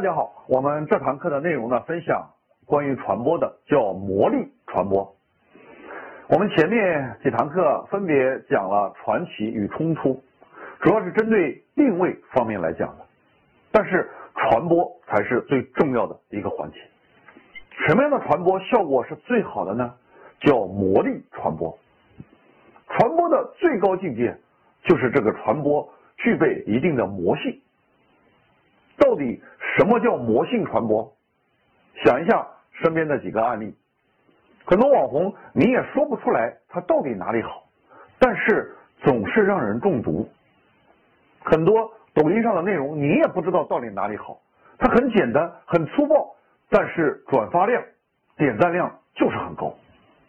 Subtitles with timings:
[0.00, 2.30] 大家好，我们这堂课的内容呢，分享
[2.64, 5.14] 关于传播的，叫魔力传播。
[6.26, 10.22] 我们前面几堂课分别讲了传奇与冲突，
[10.80, 13.04] 主要是针对定位方面来讲的，
[13.70, 16.78] 但是传播才是最重要的一个环节。
[17.86, 19.94] 什么样的传播效果是最好的呢？
[20.40, 21.78] 叫魔力传播。
[22.88, 24.34] 传播的最高境界
[24.82, 25.86] 就是这个传播
[26.16, 27.60] 具备一定的魔性。
[28.96, 29.42] 到底
[29.76, 31.16] 什么叫魔性传播？
[32.04, 33.76] 想一下身边的几个案例，
[34.64, 37.64] 很多网红你也说不出来他到底哪里好，
[38.18, 40.26] 但是总是让人中毒。
[41.44, 44.40] 很多抖音上的内容你也不知道到底哪里好，
[44.78, 46.34] 它很简单很粗暴，
[46.70, 47.82] 但是转发量、
[48.36, 49.74] 点赞量就是很高，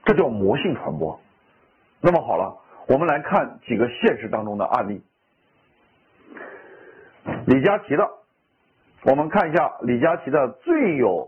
[0.03, 1.17] 这叫魔性传播。
[2.01, 5.01] 那么好了，我们来看几个现实当中的案例。
[7.45, 8.20] 李佳琦的。
[9.04, 11.27] 我们看一下李佳琦的最有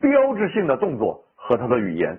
[0.00, 2.18] 标志性的动作和他的语言。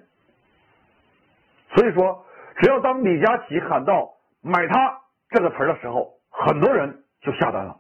[1.76, 2.24] 所以说，
[2.58, 4.08] 只要当李佳琦喊到
[4.44, 5.00] “买它”
[5.32, 7.76] 这个词儿的时候，很多人就下单了。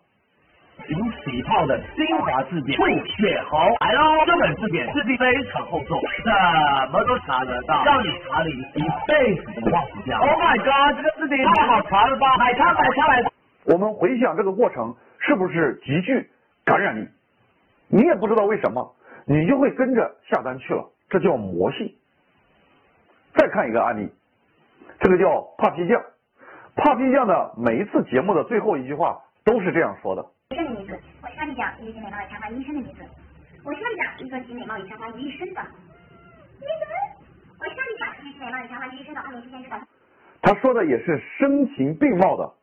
[0.88, 4.26] 有喜泡的新华字典，会血红来喽！
[4.26, 10.20] 这本字典质地非常厚重，什么都查得到，让你查理一辈子都忘不掉。
[10.20, 12.36] Oh my god，这个字典太好查了吧！
[12.38, 13.30] 买它，买它，买它！
[13.66, 16.28] 我们回想这个过程，是不是极具？
[16.66, 17.08] 感染力，
[17.88, 21.94] 你也不知道为什么，你就会跟着下单去了，这叫魔性。
[23.36, 24.10] 再看一个案例，
[25.00, 26.02] 这个叫帕皮酱，
[26.76, 33.04] 帕皮酱的每一次节目的最后一句话都是这样说的：一个名字，我是帕皮酱，一个集美貌与才华的名字。
[33.64, 35.62] 我是帕皮酱，一个集美貌与才华于一身的。
[37.60, 39.88] 我是帕皮酱，一个集美貌与才华于一身的二年之前之短。
[40.42, 42.54] 他说的也是声情并茂的，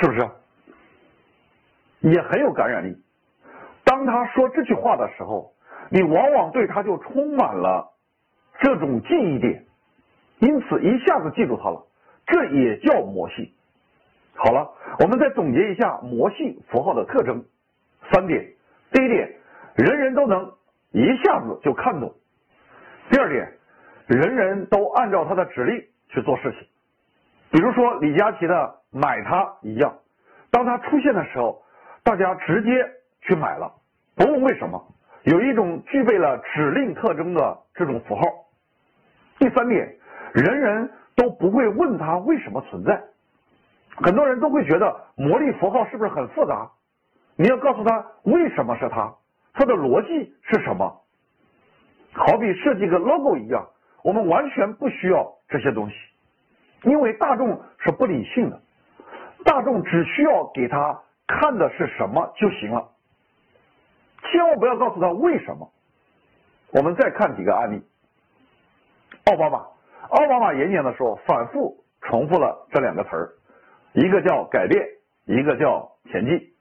[0.00, 0.28] 是不是？
[2.00, 2.96] 也很有感染力。
[3.84, 5.52] 当他说这句话的时候，
[5.90, 7.92] 你往往对他就充满了
[8.60, 9.64] 这种记忆点，
[10.38, 11.84] 因此一下子记住他了。
[12.26, 13.50] 这也叫魔性。
[14.34, 17.44] 好了，我们再总结一下魔性符号的特征，
[18.12, 18.46] 三点：
[18.92, 19.34] 第一点，
[19.74, 20.52] 人人都能
[20.92, 22.08] 一下子就看懂；
[23.10, 23.52] 第二点，
[24.06, 26.60] 人人都按照他的指令去做事情。
[27.50, 29.98] 比如说李佳琦的“买它”一样，
[30.50, 31.60] 当他出现的时候。
[32.02, 32.70] 大家直接
[33.20, 33.72] 去买了，
[34.16, 34.82] 不问为什么，
[35.24, 38.22] 有一种具备了指令特征的这种符号。
[39.38, 39.96] 第三点，
[40.32, 43.00] 人人都不会问他为什么存在，
[43.96, 46.70] 很多人都会觉得魔力符号是不是很复杂？
[47.36, 49.14] 你要告诉他为什么是它，
[49.52, 51.02] 它的逻辑是什么？
[52.12, 53.68] 好比设计个 logo 一样，
[54.02, 55.94] 我们完全不需要这些东西，
[56.84, 58.60] 因为大众是不理性的，
[59.44, 60.98] 大众只需要给他。
[61.30, 62.90] 看的是什么就行了，
[64.22, 65.70] 千万不要告诉他为什么。
[66.72, 67.82] 我们再看几个案例。
[69.26, 69.58] 奥巴马，
[70.08, 73.32] 奥巴马演讲的时候反复重复了这两个词儿，
[73.92, 74.84] 一个叫改变，
[75.24, 76.52] 一个叫前进。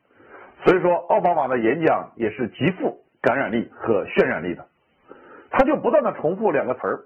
[0.63, 4.67] 所以说，奥巴马的演讲也是极富感染力和渲染力的。
[5.49, 7.05] 他就不断的重复两个词儿，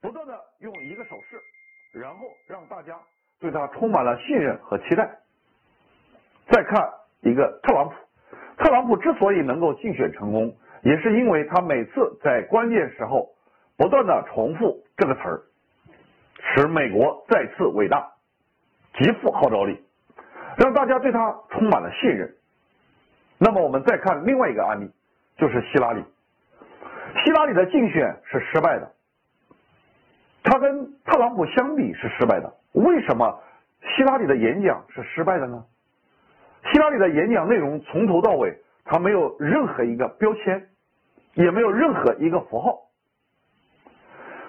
[0.00, 1.40] 不断的用一个手势，
[1.98, 2.98] 然后让大家
[3.38, 5.08] 对他充满了信任和期待。
[6.50, 6.88] 再看
[7.20, 7.94] 一个特朗普，
[8.56, 13.28] 特朗普之所以能够竞选成功，也是因为他每次在关键时候
[13.76, 15.42] 不断的重复这个词儿，
[16.40, 18.08] 使美国再次伟大，
[18.98, 19.84] 极富号召力，
[20.56, 22.34] 让大家对他充满了信任。
[23.38, 24.90] 那么我们再看另外一个案例，
[25.36, 26.02] 就是希拉里，
[27.24, 28.90] 希拉里的竞选是失败的，
[30.42, 32.52] 他跟特朗普相比是失败的。
[32.72, 33.40] 为什么
[33.96, 35.64] 希拉里的演讲是失败的呢？
[36.64, 40.68] 希拉里的演讲内容从头到尾，他没有任何一个标签，
[41.34, 42.78] 也没有任何一个符号。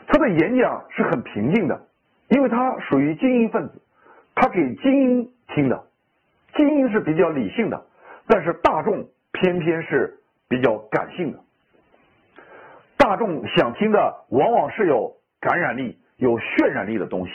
[0.07, 1.87] 他的演讲是很平静的，
[2.29, 3.81] 因为他属于精英分子，
[4.35, 5.83] 他给精英听的，
[6.55, 7.85] 精英是比较理性的，
[8.27, 11.39] 但是大众偏偏是比较感性的。
[12.97, 17.31] 大众想听的往往是有感染力、有渲染力的东西，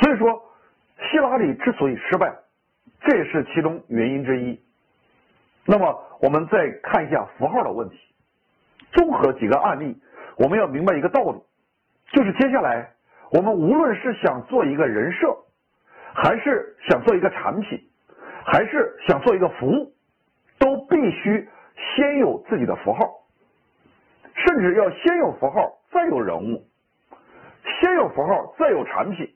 [0.00, 0.40] 所以说
[1.10, 2.32] 希拉里之所以失败。
[3.06, 4.60] 这也是其中原因之一。
[5.64, 7.96] 那么，我们再看一下符号的问题。
[8.92, 9.96] 综合几个案例，
[10.36, 11.40] 我们要明白一个道理，
[12.12, 12.92] 就是接下来
[13.30, 15.36] 我们无论是想做一个人设，
[16.14, 17.80] 还是想做一个产品，
[18.44, 19.92] 还是想做一个服务，
[20.58, 21.48] 都必须
[21.96, 23.24] 先有自己的符号，
[24.34, 26.62] 甚至要先有符号，再有人物；
[27.80, 29.28] 先有符号，再有产品；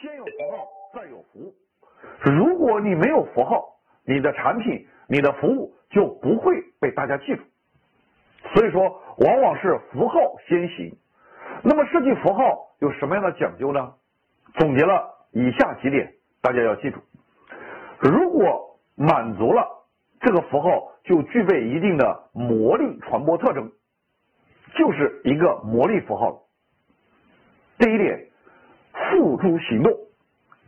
[0.00, 1.54] 先有符号，再有服务。
[2.22, 3.62] 如果你没有符号，
[4.04, 7.42] 你的产品你的服务就不会被大家记住。
[8.54, 8.82] 所以说，
[9.18, 10.96] 往往是符号先行。
[11.62, 12.42] 那么设计符号
[12.80, 13.94] 有什么样的讲究呢？
[14.54, 17.00] 总结了以下几点，大家要记住。
[17.98, 19.66] 如果满足了
[20.20, 23.70] 这个符号，就具备一定的魔力传播特征，
[24.76, 26.42] 就是一个魔力符号。
[27.78, 28.28] 第一点，
[28.92, 29.92] 付诸行动，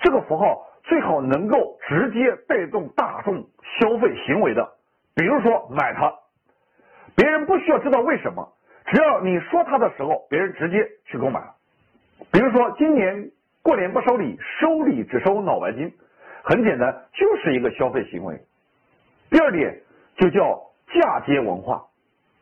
[0.01, 3.47] 这个符号最好能够直接带动大众
[3.79, 4.67] 消费行为的，
[5.15, 6.11] 比如说买它，
[7.15, 8.51] 别人不需要知道为什么，
[8.87, 11.55] 只要你说它的时候，别人直接去购买了。
[12.33, 13.31] 比如说今年
[13.63, 15.93] 过年不收礼，收礼只收脑白金，
[16.43, 18.41] 很简单，就是一个消费行为。
[19.29, 19.79] 第二点
[20.17, 20.59] 就叫
[20.95, 21.85] 嫁接文化，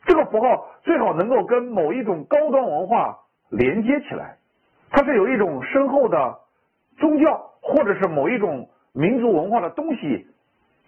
[0.04, 3.18] 这个符号最好能够跟某一种高端文化
[3.50, 4.36] 连接起来，
[4.90, 6.38] 它是有一种深厚的
[6.98, 10.26] 宗教或者是某一种民族文化的东西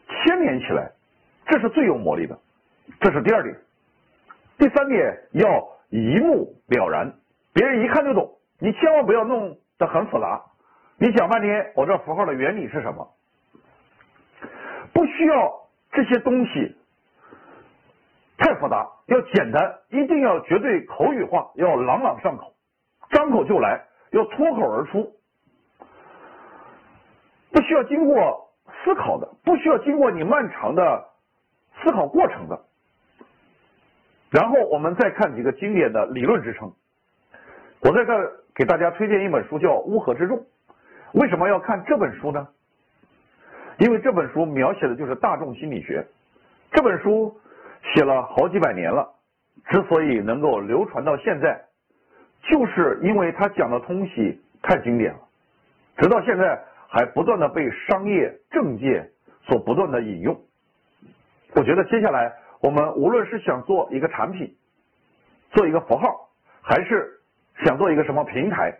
[0.09, 0.91] 牵连起来，
[1.47, 2.39] 这是最有魔力的。
[3.01, 3.57] 这是第二点。
[4.59, 7.13] 第三点要一目了然，
[7.53, 10.43] 别人一看就懂，你千万不要弄得很复杂。
[10.99, 13.09] 你讲半天，我这符号的原理是什么？
[14.93, 15.59] 不需要。
[15.91, 16.77] 这些东西
[18.37, 22.53] 太复杂，要简单，一定要绝对口语化，要朗朗上口，
[23.11, 23.83] 张口就来，
[24.13, 25.11] 要脱口而出，
[27.51, 28.51] 不需要经过
[28.85, 31.05] 思考的，不需要经过你漫长的
[31.83, 32.61] 思考过程的。
[34.31, 36.73] 然后我们再看几个经典的理论支撑。
[37.81, 38.13] 我在这
[38.55, 40.37] 给大家推荐一本书，叫《乌合之众》。
[41.13, 42.47] 为什么要看这本书呢？
[43.79, 46.05] 因为这本书描写的就是大众心理学，
[46.73, 47.41] 这本书
[47.95, 49.09] 写了好几百年了，
[49.67, 51.65] 之所以能够流传到现在，
[52.43, 55.21] 就是因为它讲的东西太经典了，
[55.97, 59.09] 直到现在还不断的被商业政界
[59.43, 60.37] 所不断的引用。
[61.55, 64.57] 我觉得接下来我们无论是想做一个产品，
[65.53, 66.29] 做一个符号，
[66.63, 67.21] 还是
[67.65, 68.77] 想做一个什么平台。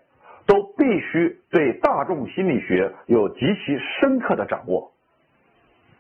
[0.49, 4.91] 都必须对大众心理学有极其深刻的掌握。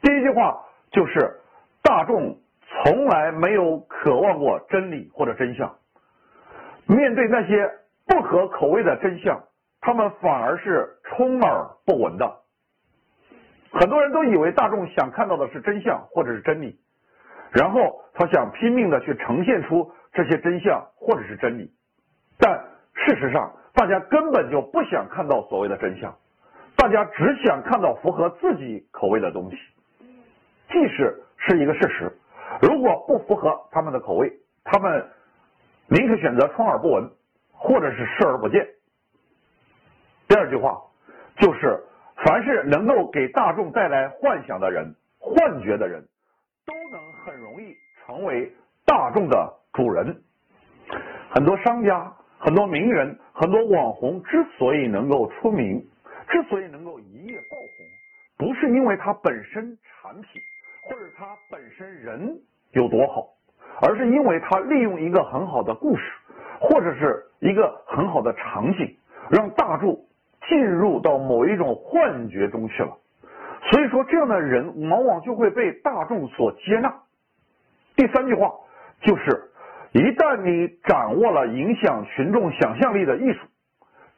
[0.00, 1.38] 第一句话就是：
[1.82, 2.34] 大众
[2.66, 5.76] 从来没有渴望过真理或者真相。
[6.86, 7.70] 面对那些
[8.06, 9.38] 不合口味的真相，
[9.88, 12.30] 他们反而是充耳不闻的。
[13.72, 16.78] 很多人都以为大众想看到的是真相或者是真理，
[17.50, 21.72] 然后他想拼命的去呈现出这些真相或者是真理，
[22.38, 23.50] 但事实上。
[23.74, 26.12] 大家根本就不想看到所谓的真相，
[26.76, 29.56] 大家只想看到符合自己口味的东西，
[30.68, 32.12] 即使是一个事实，
[32.60, 34.32] 如果不符合他们的口味，
[34.64, 35.06] 他们
[35.86, 37.08] 宁可选择充耳不闻，
[37.52, 38.66] 或者是视而不见。
[40.28, 40.80] 第二句话
[41.38, 41.82] 就是，
[42.24, 46.06] 凡是能够给大众带来幻想的人、幻觉的人，
[46.64, 47.74] 都能很容易
[48.06, 48.52] 成为
[48.86, 50.22] 大众的主人。
[51.30, 52.12] 很多商家。
[52.40, 55.84] 很多名人、很多网红之所以能够出名，
[56.28, 60.40] 之所以能够一夜爆红，不是因为他本身产品
[60.84, 62.40] 或者他本身人
[62.70, 63.26] 有多好，
[63.82, 66.02] 而是因为他利用一个很好的故事，
[66.60, 68.96] 或者是一个很好的场景，
[69.28, 69.98] 让大众
[70.48, 72.96] 进入到某一种幻觉中去了。
[73.70, 76.94] 所以说，这样的人往往就会被大众所接纳。
[77.96, 78.52] 第三句话
[79.02, 79.44] 就是。
[79.92, 83.38] 一旦你掌握了影响群众想象力的艺术，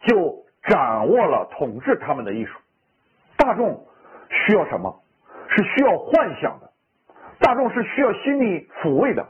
[0.00, 2.58] 就掌握了统治他们的艺术。
[3.36, 3.86] 大众
[4.28, 4.92] 需要什么？
[5.48, 6.68] 是需要幻想的。
[7.38, 9.24] 大众是需要心理抚慰的。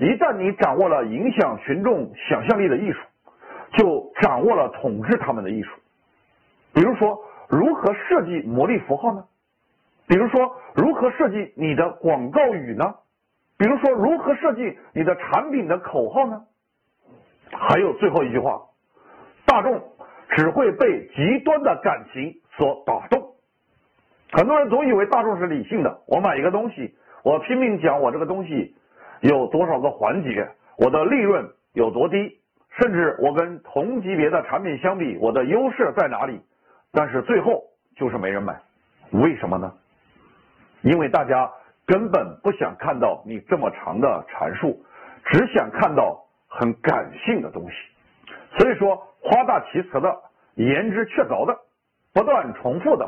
[0.00, 2.98] 一旦你掌握了影响群众想象力的艺术，
[3.76, 5.70] 就掌握了统治他们的艺术。
[6.74, 9.24] 比如说，如何设计魔力符号呢？
[10.06, 12.94] 比如说，如何设计你的广告语呢？
[13.56, 16.42] 比如说，如何设计你的产品的口号呢？
[17.52, 18.60] 还有最后一句话，
[19.46, 19.80] 大众
[20.30, 23.34] 只会被极端的感情所打动。
[24.32, 28.74] 很多人总以为大众是理性的，我买一个东西，我拼命讲我这个东西
[29.20, 32.40] 有多少个环节，我的利润有多低，
[32.80, 36.40] 甚至我跟同级别的产品相比，我的优势在哪里？
[36.94, 37.62] 但是最后
[37.96, 38.58] 就是没人买，
[39.10, 39.70] 为什么呢？
[40.80, 41.50] 因为大家。
[41.86, 44.82] 根本不想看到你这么长的阐述，
[45.26, 47.76] 只想看到很感性的东西。
[48.56, 50.18] 所以说，夸大其词的、
[50.54, 51.54] 言之确凿的、
[52.14, 53.06] 不断重复的、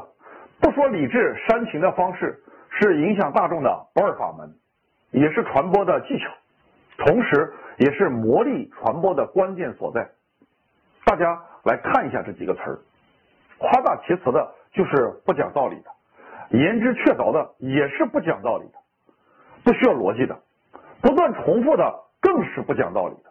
[0.61, 2.39] 不说理智煽情的方式，
[2.69, 4.55] 是影响大众的不二法门，
[5.11, 6.31] 也是传播的技巧，
[6.99, 10.07] 同时也是魔力传播的关键所在。
[11.07, 12.79] 大家来看一下这几个词儿，
[13.59, 15.91] 夸大其词的，就是不讲道理的。
[16.57, 18.79] 言之确凿的也是不讲道理的，
[19.65, 20.39] 不需要逻辑的，
[21.01, 23.31] 不断重复的更是不讲道理的。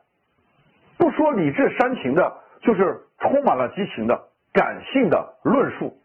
[0.97, 5.97] 不说理智煽情的，就是充满了激情的感性的论述，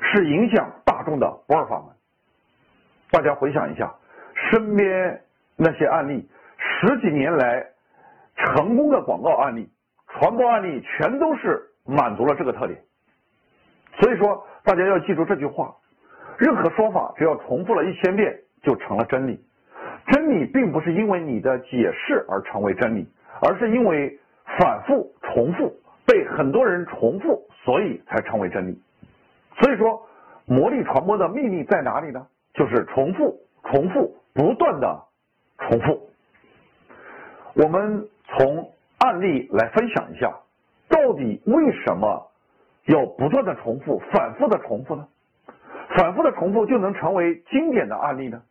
[0.00, 1.88] 是影响大众的不二法门。
[3.10, 3.94] 大家回想一下，
[4.50, 5.22] 身边
[5.56, 7.66] 那些案例，十几年来
[8.36, 9.68] 成功的广告案例、
[10.08, 12.82] 传播案例，全都是满足了这个特点。
[13.98, 15.74] 所以说，大家要记住这句话：
[16.38, 19.38] 任何说法只要重复了一千遍，就成了真理。
[20.06, 23.06] 真理并不是因为你的解释而成为真理，
[23.42, 24.18] 而是因为
[24.58, 25.72] 反复重复
[26.06, 28.80] 被很多人重复，所以才成为真理。
[29.60, 30.06] 所以说，
[30.46, 32.26] 魔力传播的秘密在哪里呢？
[32.54, 35.02] 就是重复、重复、不断的
[35.58, 36.10] 重复。
[37.54, 40.34] 我们从案例来分享一下，
[40.88, 42.29] 到底为什么
[42.86, 45.06] 要不断的重复、反复的重复呢？
[45.96, 48.42] 反复的重复就能成为经典的案例呢？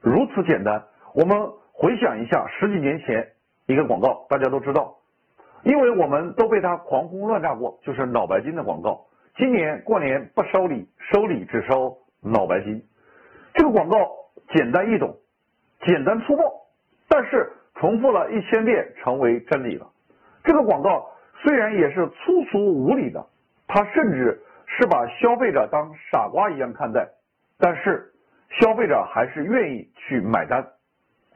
[0.00, 0.82] 如此简单。
[1.14, 1.36] 我们
[1.72, 3.26] 回想一下十几年前
[3.66, 4.96] 一个广告，大家都知道，
[5.64, 9.04] 因为我们都被它狂轰乱炸过，就是脑白金的广告。
[9.36, 12.82] 今年过年不收礼，收礼只收脑白金。
[13.54, 13.96] 这个广告
[14.54, 15.16] 简单易懂，
[15.86, 16.42] 简单粗暴，
[17.08, 19.86] 但是重复了一千遍成为真理了。
[20.44, 21.10] 这个广告
[21.42, 23.24] 虽然也是粗俗无礼的，
[23.68, 27.08] 他甚至是把消费者当傻瓜一样看待，
[27.58, 28.12] 但是
[28.58, 30.66] 消费者还是愿意去买单，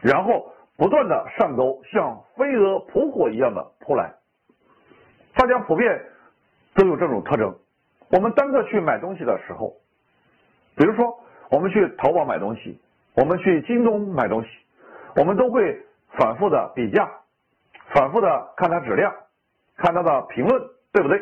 [0.00, 4.12] 然后不断的上钩，像飞蛾扑火一样的扑来。
[5.34, 6.04] 大家普遍
[6.74, 7.54] 都有这种特征。
[8.10, 9.76] 我们单个去买东西的时候，
[10.74, 11.16] 比如说。
[11.50, 12.80] 我们去淘宝买东西，
[13.14, 14.48] 我们去京东买东西，
[15.16, 15.78] 我们都会
[16.16, 17.06] 反复的比价，
[17.94, 19.14] 反复的看它质量，
[19.76, 20.58] 看它的评论，
[20.94, 21.20] 对不对？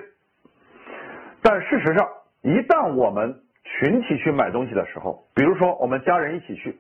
[1.43, 2.07] 但事实上，
[2.43, 6.79] 一旦我们群体去买东西的时候，比如说我们家人一起去，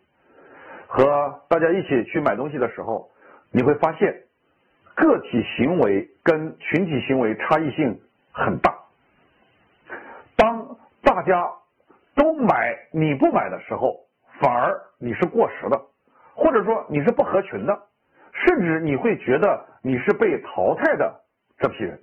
[0.87, 3.11] 和大家一起去买东西的时候，
[3.53, 4.15] 你会发现
[4.95, 7.99] 个体行为跟群体行为差异性
[8.33, 8.77] 很大。
[10.37, 11.51] 当大家
[12.15, 13.97] 都买你不买的时候，
[14.41, 15.81] 反而你是过时的，
[16.35, 17.79] 或者说你是不合群的，
[18.33, 21.21] 甚至你会觉得你是被淘汰的
[21.59, 21.99] 这批人，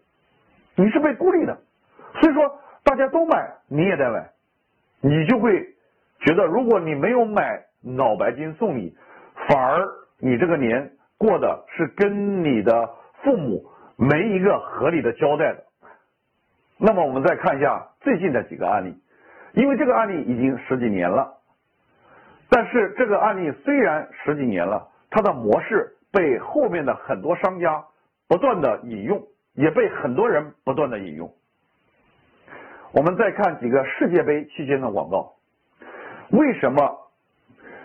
[0.75, 1.55] 你是被孤立的。
[2.19, 4.29] 所以说，大家都买你也得买，
[5.01, 5.75] 你就会
[6.19, 8.95] 觉得如果你没有买脑白金送你，
[9.47, 9.85] 反而
[10.19, 12.89] 你这个年过的是跟你的
[13.23, 15.63] 父母没一个合理的交代的。
[16.77, 18.95] 那么我们再看一下最近的几个案例。
[19.53, 21.33] 因为这个案例已经十几年了，
[22.49, 27.83] 但是这个案例虽然十几年了，它的模式被后面的很多商家
[28.27, 29.19] 不断的引用，
[29.53, 31.31] 也被很多人不断的引用。
[32.97, 35.31] 我们再看几个世界杯期间的广告，
[36.31, 36.97] 为什么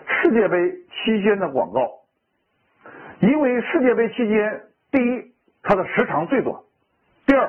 [0.07, 0.57] 世界杯
[0.89, 1.99] 期间的广告？
[3.19, 6.59] 因为世界杯期间，第一，它的时长最短；
[7.27, 7.47] 第二，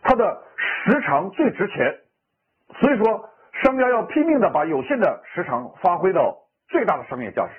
[0.00, 1.98] 它的时长最值钱。
[2.80, 3.28] 所以说。
[3.64, 6.36] 商家要拼命的把有限的时长发挥到
[6.68, 7.52] 最大的商业价值。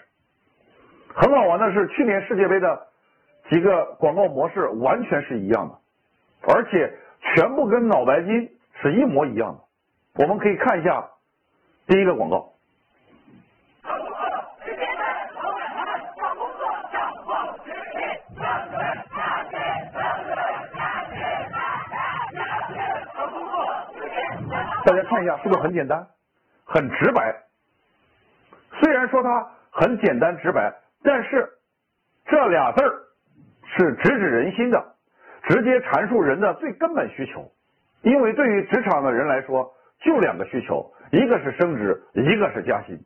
[1.12, 2.88] 很好玩的是，去年世界杯的
[3.50, 8.48] 几个广告模式完全是一样的，而且全部跟脑白金
[8.82, 10.24] 是一模一样的。
[10.24, 11.08] 我们可以看一下
[11.88, 12.54] 第一个广告。
[24.86, 26.08] 大家看一下，是不是很简单、
[26.64, 27.36] 很直白？
[28.80, 31.50] 虽然说它很简单直白，但是
[32.26, 33.04] 这俩字儿
[33.66, 34.96] 是直指人心的，
[35.44, 37.52] 直接阐述人的最根本需求。
[38.02, 42.98] 因为对于职场的人来说，就两个需求，一个是升职，一个是加薪。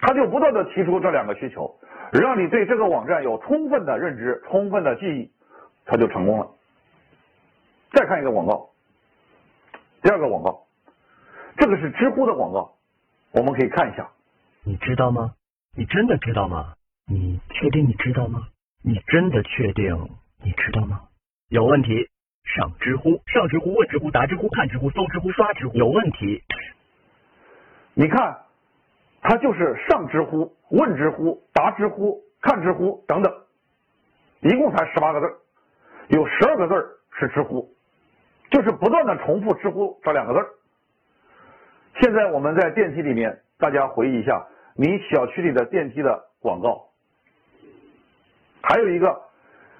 [0.00, 1.74] 他就不断的提出这两个需求，
[2.12, 5.32] 让你对这个网站有充分的认知、充分的记忆，
[5.84, 6.48] 他就成功了。
[7.92, 8.70] 再看一个广告，
[10.02, 10.66] 第二个广告。
[11.56, 12.76] 这个是知乎的广告，
[13.32, 14.08] 我们可以看一下。
[14.62, 15.32] 你知道吗？
[15.76, 16.74] 你真的知道吗？
[17.06, 18.46] 你确定你知道吗？
[18.84, 20.08] 你真的确定
[20.44, 21.00] 你知道吗？
[21.48, 22.08] 有问题
[22.56, 25.74] 上知乎，上知乎，问知乎，答知乎，看知乎，搜知乎，刷知乎。
[25.76, 26.42] 有问题？
[27.94, 28.38] 你看，
[29.20, 33.32] 它就是上知乎，问知乎，答知乎，看知乎等等，
[34.40, 35.26] 一共才十八个字
[36.08, 36.74] 有十二个字
[37.18, 37.68] 是知乎，
[38.50, 40.48] 就是不断的重复知乎这两个字
[42.00, 46.88] 现在我们在电梯里面，大家回忆一下，你小区里的电梯的广告，
[48.62, 49.20] 还有一个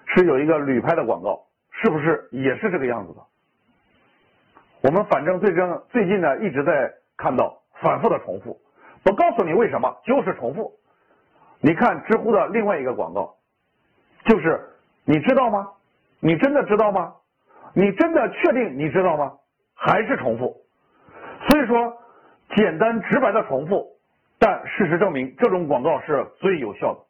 [0.07, 1.47] 是有一个旅拍的广告，
[1.83, 3.21] 是不是也是这个样子的？
[4.81, 8.61] 我们反正最近最近呢一直在看到反复的重复，
[9.05, 10.73] 我告诉你为什么，就是重复。
[11.61, 13.35] 你看知乎的另外一个广告，
[14.25, 14.61] 就是
[15.05, 15.69] 你知道吗？
[16.21, 17.15] 你真的知道吗？
[17.75, 19.37] 你真的确定你知道吗？
[19.75, 20.57] 还是重复？
[21.49, 21.97] 所以说，
[22.57, 23.87] 简单直白的重复，
[24.39, 27.01] 但事实证明这种广告是最有效的。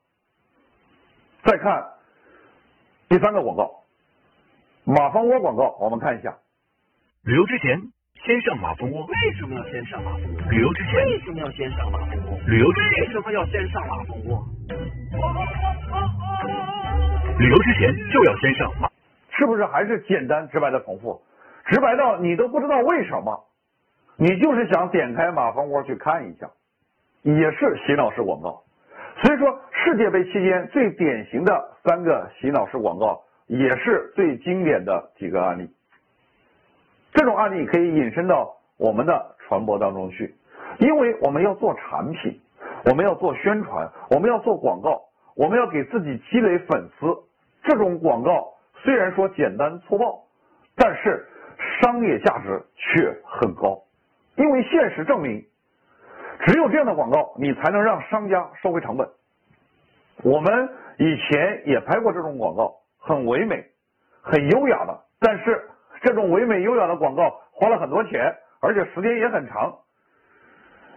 [1.44, 1.87] 再看
[3.08, 3.77] 第三个广告，
[4.88, 6.35] 马蜂窝广告，我们看一下。
[7.23, 7.78] 旅游之前
[8.25, 10.50] 先上马蜂窝，为什么要先上马蜂窝？
[10.50, 12.38] 旅游之前为什么要先上马蜂窝？
[12.47, 14.42] 旅游之前为什么要先上马蜂窝？
[17.38, 18.88] 旅游之前就要先上马，
[19.37, 21.21] 是不是还是简单直白的重复？
[21.66, 23.45] 直白到你都不知道为什么，
[24.16, 26.49] 你就是想点开马蜂窝去看一下，
[27.25, 28.62] 也是洗脑式广告。
[29.23, 35.69] 所以说，世界杯期间最典型的三个洗脑式广告，也是最经典的几个案例。
[37.12, 40.35] 这种案例可以引申到我们的传播当中去，
[40.78, 42.40] 因为我们要做产品，
[42.85, 45.02] 我们要做宣传，我们要做广告，
[45.35, 47.07] 我们要给自己积累粉丝。
[47.64, 50.23] 这种广告虽然说简单粗暴，
[50.76, 51.26] 但是
[51.81, 53.83] 商业价值却很高，
[54.37, 55.45] 因为现实证明，
[56.47, 59.09] 只有这样的广告，你才能让商家收回成本。
[60.23, 63.64] 我们以前也拍过这种广告，很唯美、
[64.21, 65.69] 很优雅的，但是。
[66.00, 69.76] 这种唯美优雅的广告花了很多钱，而且时间也很长。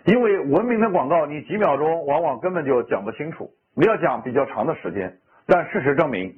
[0.06, 5.18] 因为文明的广告，你几秒钟往往根本就讲不清楚，你要讲比较长的时间。
[5.48, 6.32] 但事实证明，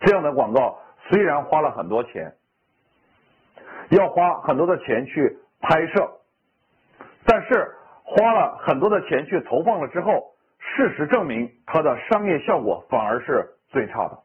[0.00, 0.78] 这样的广告
[1.10, 2.32] 虽然花了很多钱，
[3.90, 6.10] 要花很多的钱去拍摄，
[7.26, 7.70] 但是
[8.02, 14.18] 花了很多的钱去投放了之后，事实证明它的商业效果反而是最差的，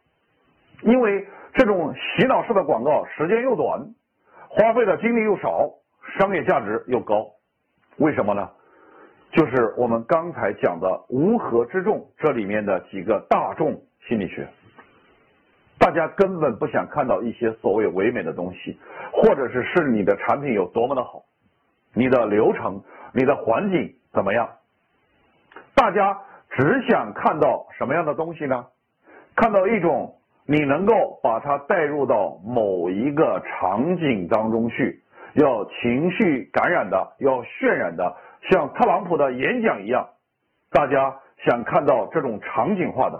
[0.84, 1.28] 因为。
[1.54, 3.78] 这种洗脑式的广告时间又短，
[4.48, 5.70] 花费的精力又少，
[6.18, 7.27] 商业价值又高，
[7.98, 8.50] 为什么呢？
[9.34, 13.77] 就是我们刚才讲的乌合之众这里面的几个大众
[14.08, 14.48] 心理学，
[15.77, 18.79] 大家根本不想看到一些所谓唯美的东西，
[19.12, 21.22] 或者是是你的产品有多么的好，
[21.94, 22.82] 你的流程、
[23.14, 24.50] 你的环境怎么样？
[25.75, 26.18] 大家
[26.50, 28.66] 只想看到什么样的东西呢？
[29.36, 30.16] 看到一种。
[30.51, 35.01] 你能够把它带入到某一个场景当中去，
[35.35, 38.14] 要情绪感染的，要渲染的，
[38.50, 40.05] 像特朗普的演讲一样，
[40.70, 43.18] 大家想看到这种场景化的，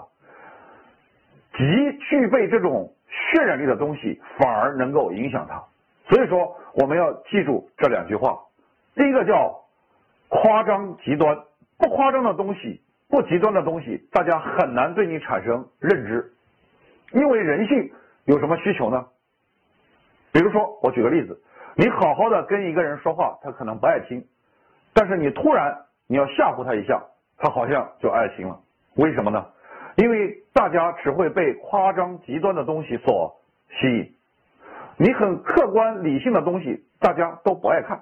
[1.54, 5.63] 极具备这种渲染力的东西，反而能够影响它。
[6.10, 8.38] 所以说，我们要记住这两句话：
[8.94, 9.56] 第一个叫
[10.28, 11.34] 夸张极端，
[11.78, 16.34] 不夸张的东西，不极端的东西，大家很难对你产生认知。
[17.13, 17.91] 因为人性
[18.26, 19.06] 有什么需求呢？
[20.32, 21.41] 比如说，我举个例子，
[21.76, 24.26] 你好好的跟一个人说话，他可能不爱听，
[24.93, 27.04] 但是你突然你要吓唬他一下，
[27.38, 28.60] 他好像就爱听了。
[28.95, 29.45] 为什么呢？
[29.97, 33.36] 因为大家只会被夸张极端的东西所
[33.69, 34.15] 吸引，
[34.97, 38.02] 你很客观理性的东西，大家都不爱看。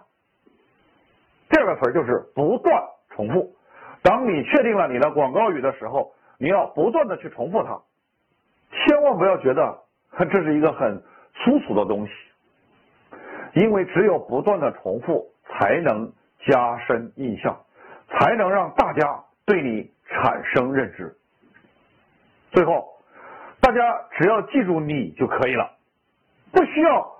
[1.49, 3.55] 第二个词就是不断重复。
[4.03, 7.81] 当你确定了你的广告语的时候，你要不断的去重复它。
[8.71, 9.79] 千万不要觉得
[10.17, 11.01] 这是一个很
[11.33, 12.13] 粗俗的东西，
[13.53, 16.11] 因为只有不断的重复，才能
[16.47, 17.57] 加深印象，
[18.09, 21.15] 才能让大家对你产生认知。
[22.51, 22.87] 最后，
[23.61, 23.81] 大家
[24.17, 25.71] 只要记住你就可以了，
[26.51, 27.11] 不需要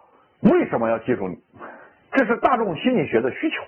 [0.41, 1.37] 为什么要记住你，
[2.11, 3.63] 这是大众心理学的需求。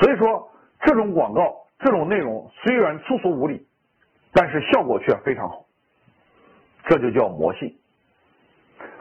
[0.00, 3.66] 所以说，这种广告、这种内容虽然粗俗无礼，
[4.32, 5.63] 但是效果却非常好。
[6.86, 7.76] 这就叫魔性。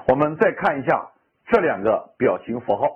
[0.07, 1.09] 我们再看一下
[1.47, 2.87] 这两个表情符号，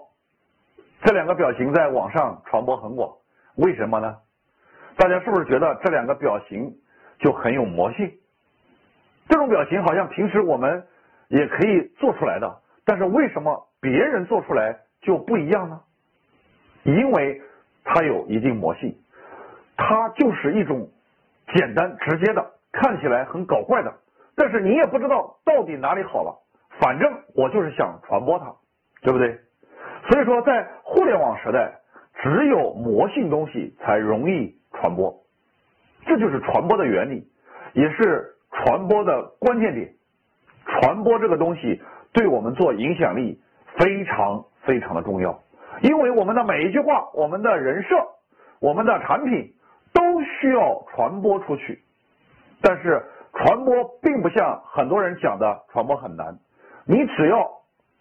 [1.04, 3.14] 这两个表情在网上传播很广，
[3.56, 4.18] 为什么呢？
[4.98, 6.76] 大家是不是觉得这两个表情
[7.20, 8.12] 就很有魔性？
[9.30, 10.88] 这种表情好像平时我们
[11.28, 15.82] 也可以做出来的，但是为什么别人做出来就不一样呢？
[16.84, 17.42] 因为
[17.84, 18.98] 它有一定魔性，
[19.76, 20.90] 它就是一种
[21.54, 23.94] 简单直接的，看起来很搞怪的。
[24.40, 26.32] 但是你也不知道到底哪里好了，
[26.80, 28.54] 反正我就是想传播它，
[29.02, 29.36] 对不对？
[30.08, 31.74] 所以说，在互联网时代，
[32.22, 35.12] 只有魔性东西才容易传播，
[36.06, 37.28] 这就是传播的原理，
[37.74, 39.92] 也是传播的关键点。
[40.66, 41.82] 传播这个东西
[42.14, 43.42] 对我们做影响力
[43.76, 45.42] 非常非常的重要，
[45.82, 47.96] 因为我们的每一句话、我们的人设、
[48.60, 49.56] 我们的产品
[49.94, 51.82] 都需要传播出去，
[52.62, 53.04] 但是。
[53.38, 56.38] 传播并不像很多人讲的传播很难，
[56.86, 57.50] 你只要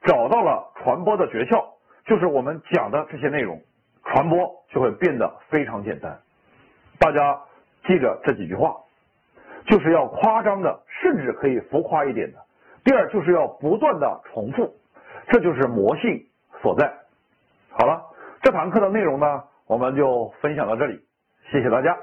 [0.03, 1.65] 找到了传播的诀窍，
[2.05, 3.61] 就是我们讲的这些内容，
[4.05, 6.19] 传播就会变得非常简单。
[6.99, 7.41] 大家
[7.87, 8.77] 记着这几句话。
[9.69, 12.39] 就是要夸张的，甚至可以浮夸一点的；
[12.85, 14.73] 第二，就是要不断的重复，
[15.27, 16.25] 这就是魔性
[16.63, 16.95] 所在。
[17.71, 18.01] 好了，
[18.43, 21.01] 这堂课的内容呢，我们就分享到这里，
[21.51, 21.97] 谢谢大家。